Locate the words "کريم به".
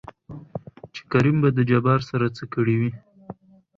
1.11-1.49